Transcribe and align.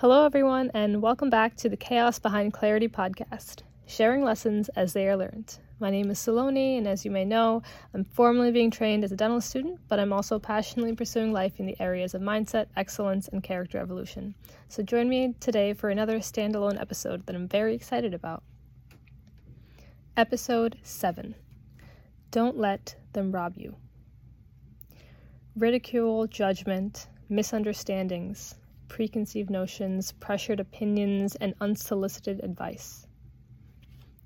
Hello, 0.00 0.26
everyone, 0.26 0.70
and 0.74 1.00
welcome 1.00 1.30
back 1.30 1.56
to 1.56 1.70
the 1.70 1.76
Chaos 1.78 2.18
Behind 2.18 2.52
Clarity 2.52 2.86
podcast, 2.86 3.62
sharing 3.86 4.22
lessons 4.22 4.68
as 4.76 4.92
they 4.92 5.08
are 5.08 5.16
learned. 5.16 5.58
My 5.80 5.88
name 5.88 6.10
is 6.10 6.18
Saloni, 6.18 6.76
and 6.76 6.86
as 6.86 7.06
you 7.06 7.10
may 7.10 7.24
know, 7.24 7.62
I'm 7.94 8.04
formally 8.04 8.52
being 8.52 8.70
trained 8.70 9.04
as 9.04 9.12
a 9.12 9.16
dental 9.16 9.40
student, 9.40 9.80
but 9.88 9.98
I'm 9.98 10.12
also 10.12 10.38
passionately 10.38 10.94
pursuing 10.94 11.32
life 11.32 11.58
in 11.58 11.64
the 11.64 11.80
areas 11.80 12.12
of 12.12 12.20
mindset, 12.20 12.66
excellence, 12.76 13.28
and 13.28 13.42
character 13.42 13.78
evolution. 13.78 14.34
So 14.68 14.82
join 14.82 15.08
me 15.08 15.34
today 15.40 15.72
for 15.72 15.88
another 15.88 16.18
standalone 16.18 16.78
episode 16.78 17.24
that 17.24 17.34
I'm 17.34 17.48
very 17.48 17.74
excited 17.74 18.12
about. 18.12 18.42
Episode 20.14 20.76
7 20.82 21.34
Don't 22.30 22.58
Let 22.58 22.96
Them 23.14 23.32
Rob 23.32 23.54
You. 23.56 23.76
Ridicule, 25.56 26.26
judgment, 26.26 27.08
misunderstandings, 27.30 28.56
preconceived 28.88 29.50
notions, 29.50 30.12
pressured 30.12 30.60
opinions, 30.60 31.34
and 31.36 31.54
unsolicited 31.60 32.40
advice. 32.42 33.06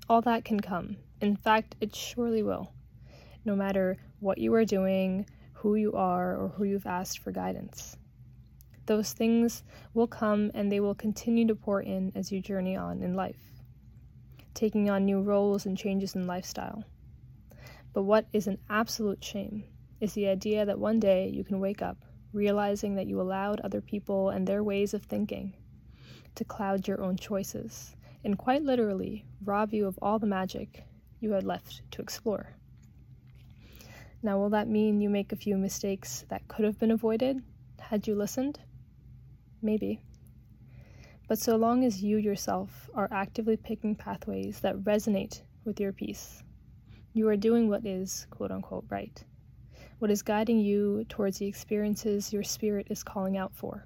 All 0.09 0.21
that 0.21 0.45
can 0.45 0.59
come. 0.59 0.97
In 1.21 1.35
fact, 1.35 1.75
it 1.81 1.95
surely 1.95 2.43
will, 2.43 2.71
no 3.45 3.55
matter 3.55 3.97
what 4.19 4.37
you 4.37 4.53
are 4.53 4.65
doing, 4.65 5.25
who 5.53 5.75
you 5.75 5.93
are, 5.93 6.35
or 6.35 6.49
who 6.49 6.63
you've 6.63 6.87
asked 6.87 7.19
for 7.19 7.31
guidance. 7.31 7.97
Those 8.87 9.13
things 9.13 9.63
will 9.93 10.07
come 10.07 10.51
and 10.53 10.71
they 10.71 10.79
will 10.79 10.95
continue 10.95 11.45
to 11.47 11.55
pour 11.55 11.81
in 11.81 12.11
as 12.15 12.31
you 12.31 12.41
journey 12.41 12.75
on 12.75 13.01
in 13.01 13.13
life, 13.13 13.61
taking 14.53 14.89
on 14.89 15.05
new 15.05 15.21
roles 15.21 15.65
and 15.65 15.77
changes 15.77 16.15
in 16.15 16.27
lifestyle. 16.27 16.83
But 17.93 18.03
what 18.03 18.25
is 18.33 18.47
an 18.47 18.57
absolute 18.69 19.23
shame 19.23 19.63
is 19.99 20.13
the 20.13 20.27
idea 20.27 20.65
that 20.65 20.79
one 20.79 20.99
day 20.99 21.29
you 21.29 21.43
can 21.43 21.59
wake 21.59 21.81
up 21.81 21.97
realizing 22.33 22.95
that 22.95 23.07
you 23.07 23.19
allowed 23.19 23.59
other 23.59 23.81
people 23.81 24.29
and 24.29 24.47
their 24.47 24.63
ways 24.63 24.93
of 24.93 25.03
thinking 25.03 25.53
to 26.35 26.45
cloud 26.45 26.87
your 26.87 27.01
own 27.01 27.17
choices, 27.17 27.95
and 28.23 28.37
quite 28.37 28.63
literally 28.63 29.25
rob 29.43 29.73
you 29.73 29.85
of 29.85 29.99
all 30.01 30.19
the 30.19 30.27
magic 30.27 30.83
you 31.19 31.31
had 31.31 31.43
left 31.43 31.81
to 31.91 32.01
explore. 32.01 32.55
Now, 34.23 34.37
will 34.37 34.49
that 34.51 34.67
mean 34.67 35.01
you 35.01 35.09
make 35.09 35.31
a 35.31 35.35
few 35.35 35.57
mistakes 35.57 36.25
that 36.29 36.47
could 36.47 36.63
have 36.63 36.79
been 36.79 36.91
avoided 36.91 37.43
had 37.79 38.07
you 38.07 38.15
listened? 38.15 38.59
Maybe. 39.61 40.01
But 41.27 41.39
so 41.39 41.55
long 41.55 41.83
as 41.83 42.03
you 42.03 42.17
yourself 42.17 42.89
are 42.93 43.07
actively 43.11 43.57
picking 43.57 43.95
pathways 43.95 44.59
that 44.61 44.77
resonate 44.77 45.41
with 45.65 45.79
your 45.79 45.91
peace, 45.91 46.43
you 47.13 47.27
are 47.29 47.37
doing 47.37 47.67
what 47.67 47.85
is 47.85 48.27
quote 48.29 48.51
unquote 48.51 48.85
right 48.89 49.23
what 50.01 50.09
is 50.09 50.23
guiding 50.23 50.57
you 50.57 51.05
towards 51.09 51.37
the 51.37 51.45
experiences 51.45 52.33
your 52.33 52.41
spirit 52.41 52.87
is 52.89 53.03
calling 53.03 53.37
out 53.37 53.53
for. 53.53 53.85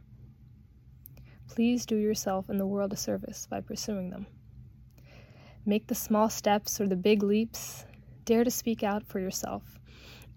Please 1.49 1.85
do 1.85 1.97
yourself 1.97 2.47
and 2.47 2.57
the 2.57 2.65
world 2.65 2.93
a 2.93 2.95
service 2.95 3.45
by 3.51 3.59
pursuing 3.59 4.09
them. 4.09 4.25
Make 5.65 5.87
the 5.87 5.93
small 5.93 6.29
steps 6.29 6.79
or 6.79 6.87
the 6.87 6.95
big 6.95 7.21
leaps. 7.21 7.83
Dare 8.23 8.45
to 8.45 8.49
speak 8.49 8.81
out 8.81 9.05
for 9.05 9.19
yourself, 9.19 9.77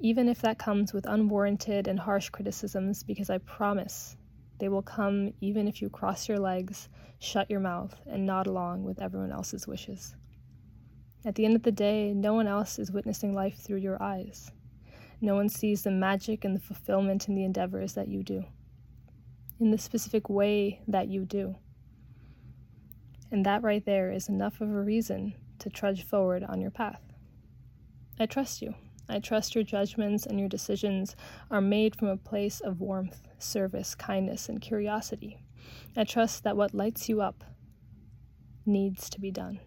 even 0.01 0.29
if 0.29 0.41
that 0.43 0.59
comes 0.59 0.93
with 0.93 1.07
unwarranted 1.07 1.87
and 1.87 2.01
harsh 2.01 2.29
criticisms, 2.29 3.05
because 3.05 3.31
I 3.31 3.39
promise 3.39 4.17
they 4.59 4.69
will 4.69 4.83
come 4.83 5.33
even 5.41 5.69
if 5.69 5.81
you 5.81 5.89
cross 5.91 6.29
your 6.29 6.41
legs, 6.41 6.89
shut 7.21 7.49
your 7.49 7.61
mouth, 7.61 7.95
and 8.05 8.27
nod 8.27 8.49
along 8.49 8.83
with 8.83 9.01
everyone 9.01 9.31
else's 9.31 9.69
wishes. 9.69 10.17
At 11.25 11.37
the 11.37 11.45
end 11.45 11.55
of 11.55 11.63
the 11.63 11.71
day, 11.71 12.13
no 12.15 12.35
one 12.35 12.49
else 12.49 12.81
is 12.81 12.91
witnessing 12.91 13.33
life 13.33 13.59
through 13.59 13.79
your 13.79 14.03
eyes. 14.03 14.51
No 15.21 15.35
one 15.35 15.49
sees 15.49 15.83
the 15.83 15.91
magic 15.91 16.45
and 16.45 16.55
the 16.55 16.61
fulfillment 16.61 17.29
in 17.29 17.35
the 17.35 17.45
endeavors 17.45 17.95
that 17.95 18.09
you 18.09 18.23
do, 18.23 18.45
in 19.59 19.71
the 19.71 19.79
specific 19.79 20.29
way 20.29 20.81
that 20.87 21.09
you 21.09 21.25
do. 21.25 21.57
And 23.31 23.45
that 23.45 23.63
right 23.63 23.85
there 23.85 24.13
is 24.13 24.29
enough 24.29 24.61
of 24.61 24.71
a 24.71 24.83
reason 24.83 25.35
to 25.59 25.69
trudge 25.69 26.05
forward 26.05 26.45
on 26.45 26.61
your 26.61 26.71
path. 26.71 27.03
I 28.19 28.27
trust 28.27 28.63
you. 28.63 28.75
I 29.09 29.19
trust 29.19 29.55
your 29.55 29.65
judgments 29.65 30.27
and 30.27 30.39
your 30.39 30.49
decisions 30.49 31.17
are 31.51 31.61
made 31.61 31.97
from 31.97 32.09
a 32.09 32.17
place 32.17 32.61
of 32.61 32.81
warmth, 32.81 33.27
service, 33.39 33.95
kindness, 33.95 34.49
and 34.49 34.61
curiosity. 34.61 35.41
I 35.97 36.05
trust 36.05 36.45
that 36.45 36.57
what 36.57 36.75
lights 36.75 37.09
you 37.09 37.21
up 37.23 37.43
needs 38.67 39.09
to 39.11 39.21
be 39.21 39.31
done. 39.31 39.61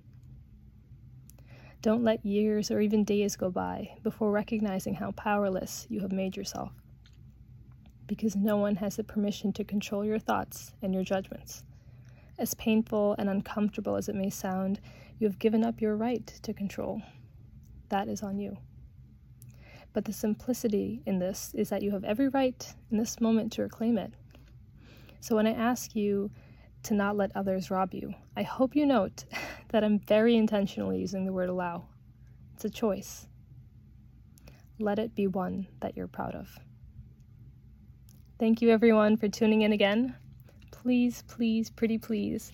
Don't 1.81 2.03
let 2.03 2.23
years 2.23 2.69
or 2.69 2.79
even 2.79 3.03
days 3.03 3.35
go 3.35 3.49
by 3.49 3.95
before 4.03 4.29
recognizing 4.31 4.93
how 4.93 5.11
powerless 5.11 5.87
you 5.89 6.01
have 6.01 6.11
made 6.11 6.37
yourself. 6.37 6.71
Because 8.05 8.35
no 8.35 8.57
one 8.57 8.75
has 8.75 8.97
the 8.97 9.03
permission 9.03 9.51
to 9.53 9.63
control 9.63 10.05
your 10.05 10.19
thoughts 10.19 10.73
and 10.83 10.93
your 10.93 11.03
judgments. 11.03 11.63
As 12.37 12.53
painful 12.53 13.15
and 13.17 13.29
uncomfortable 13.29 13.95
as 13.95 14.09
it 14.09 14.15
may 14.15 14.29
sound, 14.29 14.79
you 15.17 15.27
have 15.27 15.39
given 15.39 15.63
up 15.63 15.81
your 15.81 15.95
right 15.95 16.27
to 16.43 16.53
control. 16.53 17.01
That 17.89 18.07
is 18.07 18.21
on 18.21 18.37
you. 18.37 18.57
But 19.93 20.05
the 20.05 20.13
simplicity 20.13 21.01
in 21.07 21.17
this 21.17 21.51
is 21.55 21.69
that 21.69 21.81
you 21.81 21.91
have 21.91 22.03
every 22.03 22.27
right 22.27 22.73
in 22.91 22.97
this 22.97 23.19
moment 23.19 23.51
to 23.53 23.63
reclaim 23.63 23.97
it. 23.97 24.13
So 25.19 25.35
when 25.35 25.47
I 25.47 25.53
ask 25.53 25.95
you 25.95 26.29
to 26.83 26.93
not 26.93 27.15
let 27.15 27.35
others 27.35 27.69
rob 27.69 27.93
you. 27.93 28.13
I 28.35 28.43
hope 28.43 28.75
you 28.75 28.85
note 28.85 29.25
that 29.71 29.83
I'm 29.83 29.99
very 29.99 30.35
intentionally 30.35 30.99
using 30.99 31.25
the 31.25 31.33
word 31.33 31.49
allow. 31.49 31.85
It's 32.53 32.65
a 32.65 32.69
choice. 32.69 33.27
Let 34.79 34.99
it 34.99 35.15
be 35.15 35.27
one 35.27 35.67
that 35.79 35.95
you're 35.95 36.07
proud 36.07 36.35
of. 36.35 36.59
Thank 38.39 38.61
you, 38.61 38.69
everyone, 38.69 39.17
for 39.17 39.27
tuning 39.27 39.61
in 39.61 39.71
again. 39.71 40.15
Please, 40.71 41.23
please, 41.27 41.69
pretty 41.69 41.97
please, 41.97 42.51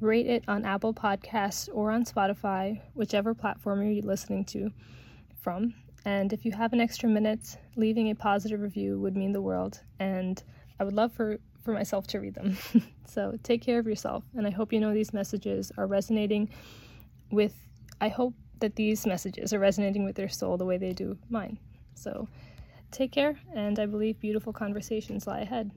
rate 0.00 0.26
it 0.26 0.44
on 0.48 0.64
Apple 0.64 0.92
Podcasts 0.92 1.68
or 1.72 1.90
on 1.90 2.04
Spotify, 2.04 2.80
whichever 2.94 3.34
platform 3.34 3.82
you're 3.82 4.02
listening 4.02 4.44
to 4.46 4.70
from. 5.40 5.74
And 6.04 6.32
if 6.32 6.44
you 6.44 6.52
have 6.52 6.72
an 6.72 6.80
extra 6.80 7.08
minute, 7.08 7.56
leaving 7.76 8.10
a 8.10 8.14
positive 8.14 8.60
review 8.60 8.98
would 9.00 9.16
mean 9.16 9.32
the 9.32 9.40
world. 9.40 9.80
And 10.00 10.42
I 10.80 10.84
would 10.84 10.94
love 10.94 11.12
for 11.12 11.38
for 11.62 11.72
myself 11.72 12.06
to 12.08 12.18
read 12.18 12.34
them. 12.34 12.56
so 13.06 13.38
take 13.42 13.62
care 13.62 13.78
of 13.78 13.86
yourself. 13.86 14.24
And 14.36 14.46
I 14.46 14.50
hope 14.50 14.72
you 14.72 14.80
know 14.80 14.92
these 14.92 15.12
messages 15.12 15.72
are 15.76 15.86
resonating 15.86 16.48
with, 17.30 17.54
I 18.00 18.08
hope 18.08 18.34
that 18.60 18.76
these 18.76 19.06
messages 19.06 19.52
are 19.52 19.58
resonating 19.58 20.04
with 20.04 20.18
your 20.18 20.28
soul 20.28 20.56
the 20.56 20.64
way 20.64 20.78
they 20.78 20.92
do 20.92 21.16
mine. 21.28 21.58
So 21.94 22.28
take 22.90 23.12
care, 23.12 23.36
and 23.54 23.78
I 23.78 23.86
believe 23.86 24.20
beautiful 24.20 24.52
conversations 24.52 25.26
lie 25.26 25.40
ahead. 25.40 25.70